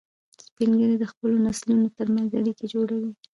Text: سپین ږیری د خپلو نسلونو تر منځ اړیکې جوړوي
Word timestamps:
سپین 0.45 0.69
ږیری 0.79 0.95
د 0.99 1.05
خپلو 1.11 1.35
نسلونو 1.45 1.87
تر 1.97 2.07
منځ 2.13 2.29
اړیکې 2.39 2.65
جوړوي 2.73 3.11